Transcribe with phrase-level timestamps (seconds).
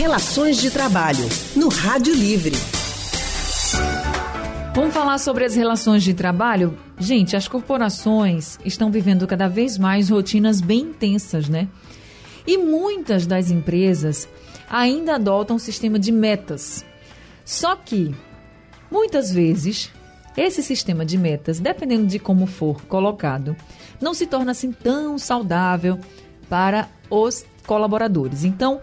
[0.00, 2.54] Relações de Trabalho, no Rádio Livre.
[4.74, 6.74] Vamos falar sobre as relações de trabalho?
[6.98, 11.68] Gente, as corporações estão vivendo cada vez mais rotinas bem intensas, né?
[12.46, 14.26] E muitas das empresas
[14.70, 16.82] ainda adotam o sistema de metas.
[17.44, 18.14] Só que,
[18.90, 19.92] muitas vezes,
[20.34, 23.54] esse sistema de metas, dependendo de como for colocado,
[24.00, 25.98] não se torna assim tão saudável
[26.48, 28.44] para os colaboradores.
[28.44, 28.80] Então,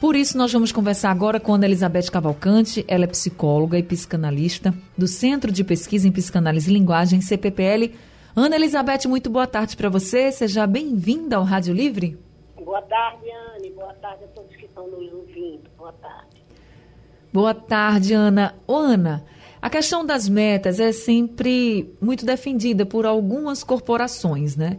[0.00, 2.82] por isso, nós vamos conversar agora com Ana Elizabeth Cavalcante.
[2.88, 7.92] Ela é psicóloga e psicanalista do Centro de Pesquisa em Psicanálise e Linguagem, CPPL.
[8.34, 10.32] Ana Elizabeth, muito boa tarde para você.
[10.32, 12.18] Seja bem-vinda ao Rádio Livre.
[12.56, 13.70] Boa tarde, Anne.
[13.72, 15.68] Boa tarde a todos que estão nos ouvindo.
[15.76, 16.42] Boa tarde.
[17.30, 18.54] Boa tarde, Ana.
[18.66, 19.22] Ô, Ana,
[19.60, 24.78] a questão das metas é sempre muito defendida por algumas corporações, né?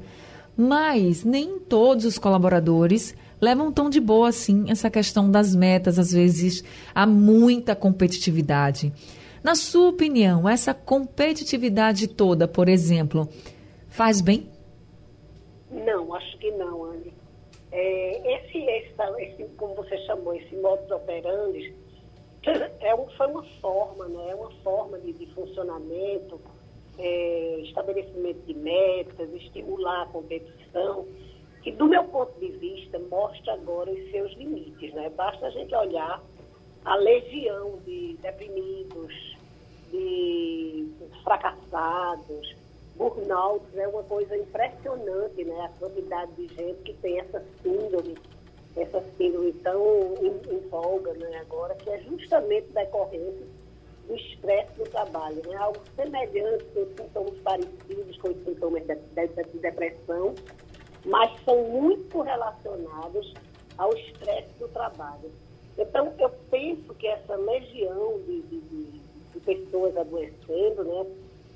[0.58, 6.12] Mas nem todos os colaboradores levam tão de boa assim essa questão das metas, às
[6.12, 6.64] vezes
[6.94, 8.94] há muita competitividade.
[9.44, 13.28] Na sua opinião, essa competitividade toda, por exemplo,
[13.90, 14.48] faz bem?
[15.72, 17.12] Não, acho que não, Anne.
[17.72, 21.74] É, esse, esse, esse, como você chamou, esse modus operandi,
[22.82, 24.30] é um, foi uma forma, né?
[24.30, 26.40] é uma forma de, de funcionamento,
[27.00, 31.08] é, estabelecimento de metas, estimular a competição
[31.62, 33.00] que, do meu ponto de vista,
[33.72, 34.94] agora os seus limites.
[34.94, 35.10] Né?
[35.16, 36.22] Basta a gente olhar
[36.84, 39.38] a legião de deprimidos,
[39.92, 40.88] de
[41.24, 42.56] fracassados,
[42.96, 45.62] burnouts, é uma coisa impressionante, né?
[45.62, 48.18] A quantidade de gente que tem essa síndrome,
[48.76, 51.38] essa síndrome tão em, em voga, né?
[51.42, 53.46] Agora, que é justamente decorrente
[54.08, 55.56] do estresse do trabalho, né?
[55.58, 60.34] Algo semelhante, com sintomas parecidos com os sintomas de, de, de depressão,
[61.06, 63.34] mas são muito relacionados
[63.82, 65.32] ao estresse do trabalho.
[65.76, 71.06] Então, eu penso que essa legião de, de, de, pessoas adoecendo, né,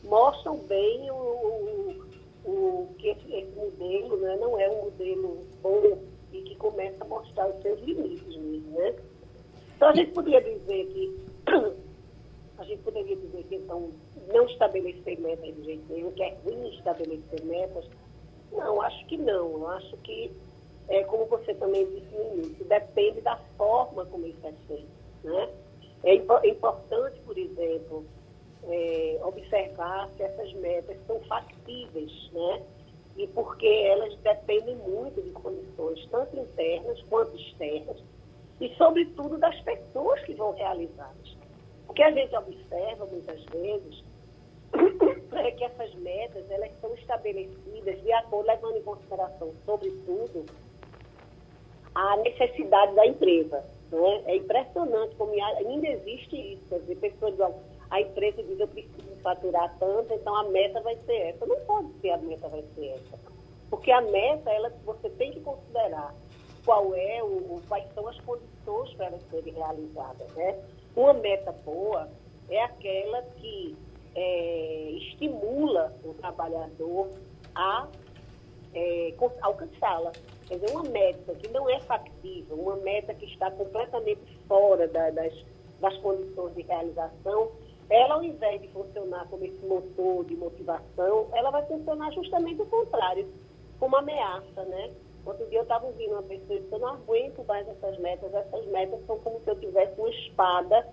[0.05, 5.99] mostram bem o, o, o que esse, esse, modelo né, não é um modelo bom
[6.33, 8.95] e que começa a mostrar os seus limites mesmo, né?
[9.75, 11.19] Então, a gente poderia dizer que
[12.57, 13.91] a gente poderia dizer que então
[14.33, 17.85] não estabelecer metas de jeito nenhum, que é ruim estabelecer metas,
[18.51, 19.51] não, acho que não.
[19.51, 20.31] Eu acho que,
[21.05, 24.87] como você também disse no início, depende da forma como isso é feito.
[25.23, 25.49] Né?
[26.03, 28.05] É, é importante, por exemplo,
[28.67, 32.61] é, observar se essas metas são factíveis, né?
[33.17, 37.97] E porque elas dependem muito de condições, tanto internas quanto externas,
[38.59, 41.37] e, sobretudo, das pessoas que vão realizá-las.
[41.87, 44.03] O que a gente observa, muitas vezes,
[45.33, 50.45] é que essas metas elas são estabelecidas de acordo, levando em consideração, sobretudo,
[51.95, 53.63] a necessidade da empresa.
[53.91, 54.23] Né?
[54.25, 56.63] É impressionante como ainda existe isso.
[56.69, 57.55] Quer dizer, pessoas dizem,
[57.89, 61.45] a empresa diz eu preciso faturar tanto, então a meta vai ser essa.
[61.45, 63.19] Não pode ser a meta vai ser essa.
[63.69, 66.13] Porque a meta, ela, você tem que considerar
[66.65, 70.31] qual é o, quais são as condições para elas serem realizadas.
[70.33, 70.59] Né?
[70.95, 72.09] Uma meta boa
[72.49, 73.75] é aquela que
[74.15, 77.09] é, estimula o trabalhador
[77.53, 77.87] a
[78.75, 80.11] é, alcançá-la.
[80.47, 85.09] Quer dizer, uma meta que não é factível, uma meta que está completamente fora da,
[85.09, 85.33] das,
[85.79, 87.51] das condições de realização,
[87.89, 92.65] ela, ao invés de funcionar como esse motor de motivação, ela vai funcionar justamente o
[92.65, 93.27] contrário,
[93.79, 94.91] como ameaça, né?
[95.25, 98.65] Outro dia eu estava ouvindo uma pessoa dizendo, eu não aguento mais essas metas, essas
[98.67, 100.87] metas são como se eu tivesse uma espada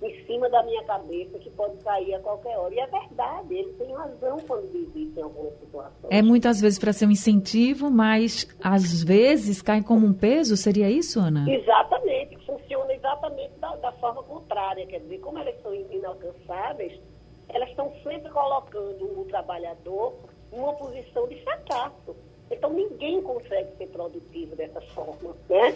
[0.00, 2.72] em cima da minha cabeça que pode cair a qualquer hora.
[2.74, 6.10] E é verdade, ele tem razão quando diz isso em algumas situações.
[6.10, 10.88] É muitas vezes para ser um incentivo, mas às vezes cai como um peso, seria
[10.88, 11.50] isso, Ana?
[11.50, 14.86] Exatamente, funciona exatamente da, da forma contrária.
[14.86, 17.00] Quer dizer, como elas são inalcançáveis,
[17.48, 20.14] elas estão sempre colocando o trabalhador
[20.52, 22.14] em uma posição de fracasso.
[22.50, 25.74] Então ninguém consegue ser produtivo dessa forma, né?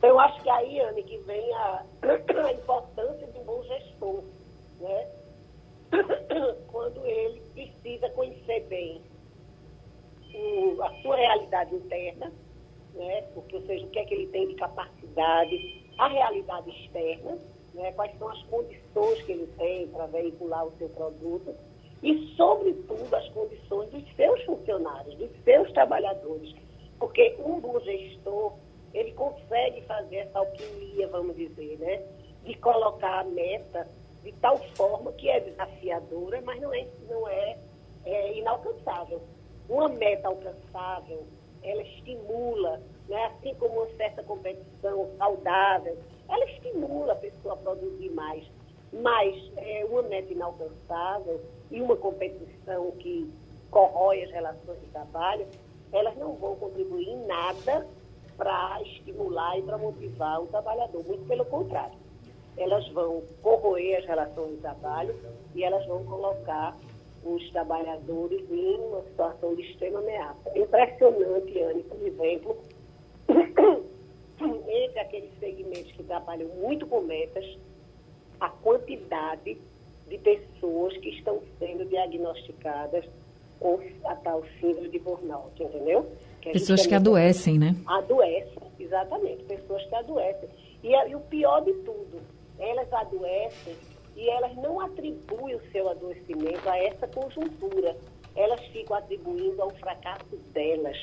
[0.00, 1.84] Então, eu acho que aí, Anne, que vem a,
[2.46, 4.24] a importância de um bom gestor,
[4.80, 5.08] né?
[6.72, 9.02] Quando ele precisa conhecer bem
[10.34, 12.32] o, a sua realidade interna,
[12.94, 13.22] né?
[13.34, 17.36] Porque, ou seja, o que é que ele tem de capacidade, a realidade externa,
[17.74, 17.92] né?
[17.92, 21.54] quais são as condições que ele tem para veicular o seu produto
[22.02, 26.54] e, sobretudo, as condições dos seus funcionários, dos seus trabalhadores.
[26.98, 28.54] Porque um bom gestor
[28.92, 32.02] ele consegue fazer essa alquimia, vamos dizer, né?
[32.44, 33.88] De colocar a meta
[34.22, 37.58] de tal forma que é desafiadora, mas não é, não é,
[38.04, 39.22] é inalcançável.
[39.68, 41.26] Uma meta alcançável,
[41.62, 43.26] ela estimula, né?
[43.26, 45.96] assim como uma certa competição saudável,
[46.28, 48.44] ela estimula a pessoa a produzir mais.
[48.92, 51.40] Mas é uma meta inalcançável
[51.70, 53.32] e uma competição que
[53.70, 55.46] corrói as relações de trabalho,
[55.92, 57.86] elas não vão contribuir em nada
[58.40, 61.98] para estimular e para motivar o trabalhador, muito pelo contrário.
[62.56, 65.14] Elas vão corroer as relações de trabalho
[65.54, 66.74] e elas vão colocar
[67.22, 70.58] os trabalhadores em uma situação de extrema ameaça.
[70.58, 72.56] Impressionante, Anne, por exemplo,
[74.40, 77.44] entre aqueles segmentos que trabalham muito com metas,
[78.40, 79.58] a quantidade
[80.08, 83.04] de pessoas que estão sendo diagnosticadas
[83.60, 86.10] com a tal síndrome de burnout, entendeu?
[86.40, 87.76] Que pessoas que adoecem, né?
[87.86, 90.48] Adoecem, exatamente, pessoas que adoecem.
[90.82, 92.20] E, e o pior de tudo,
[92.58, 93.76] elas adoecem
[94.16, 97.96] e elas não atribuem o seu adoecimento a essa conjuntura.
[98.34, 100.96] Elas ficam atribuindo ao fracasso delas,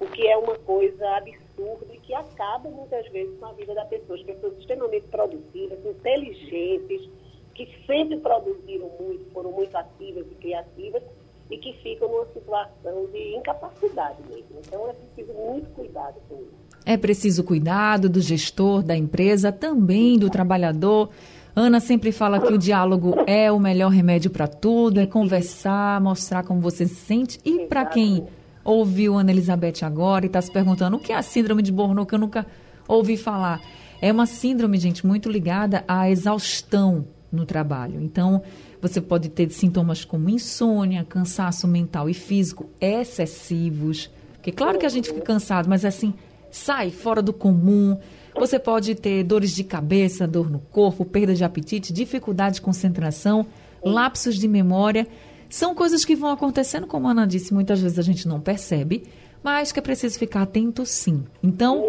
[0.00, 3.84] o que é uma coisa absurda e que acaba muitas vezes com a vida da
[3.84, 4.18] pessoa.
[4.18, 7.08] As pessoas extremamente produtivas, inteligentes,
[7.54, 11.02] que sempre produziram muito, foram muito ativas e criativas
[11.50, 14.60] e que ficam numa situação de incapacidade mesmo.
[14.66, 16.68] Então é preciso muito cuidado com isso.
[16.84, 21.10] É preciso cuidado do gestor, da empresa, também do trabalhador.
[21.54, 26.44] Ana sempre fala que o diálogo é o melhor remédio para tudo, é conversar, mostrar
[26.44, 27.38] como você se sente.
[27.44, 28.26] E para quem
[28.64, 32.14] ouviu Ana Elizabeth agora e está se perguntando o que é a síndrome de que
[32.14, 32.46] eu nunca
[32.86, 33.60] ouvi falar.
[34.00, 38.00] É uma síndrome, gente, muito ligada à exaustão no trabalho.
[38.00, 38.42] Então,
[38.80, 44.10] você pode ter sintomas como insônia, cansaço mental e físico excessivos.
[44.34, 46.14] Porque claro que a gente fica cansado, mas assim,
[46.50, 47.98] sai fora do comum.
[48.34, 53.46] Você pode ter dores de cabeça, dor no corpo, perda de apetite, dificuldade de concentração,
[53.82, 55.06] lapsos de memória.
[55.50, 59.04] São coisas que vão acontecendo, como a Ana disse, muitas vezes a gente não percebe,
[59.42, 61.24] mas que é preciso ficar atento sim.
[61.42, 61.84] Então,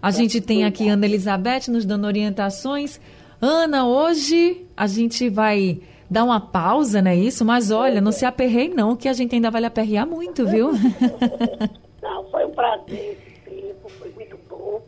[0.00, 3.00] a gente tem aqui a Ana Elizabeth nos dando orientações.
[3.44, 7.44] Ana, hoje a gente vai dar uma pausa, não é isso?
[7.44, 10.70] Mas olha, não se aperrei não, que a gente ainda vai lhe aperrear muito, viu?
[12.00, 14.82] Não, foi um prazer esse tempo, foi muito bom.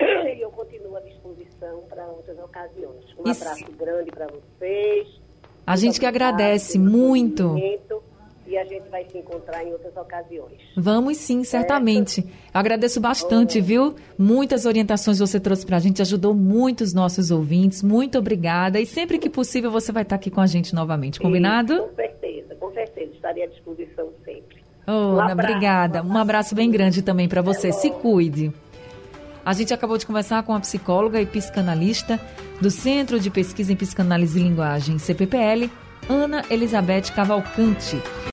[0.00, 3.04] E eu continuo à disposição para outras ocasiões.
[3.18, 3.42] Um isso.
[3.42, 5.08] abraço grande para vocês.
[5.66, 7.54] A gente que agradece muito.
[8.46, 10.60] E a gente vai se encontrar em outras ocasiões.
[10.76, 12.20] Vamos sim, certamente.
[12.20, 13.94] Eu agradeço bastante, viu?
[14.16, 17.82] Muitas orientações você trouxe para a gente, ajudou muito os nossos ouvintes.
[17.82, 18.80] Muito obrigada.
[18.80, 21.74] E sempre que possível você vai estar aqui com a gente novamente, combinado?
[21.74, 23.12] Sim, com certeza, com certeza.
[23.12, 24.64] Estarei à disposição sempre.
[24.86, 26.02] Oh, um Ana, obrigada.
[26.02, 27.72] Um abraço bem grande também para você.
[27.72, 28.52] Se cuide.
[29.44, 32.20] A gente acabou de conversar com a psicóloga e psicanalista
[32.60, 35.70] do Centro de Pesquisa em Psicanálise e Linguagem, CPPL,
[36.08, 38.02] Ana Elizabeth Cavalcante.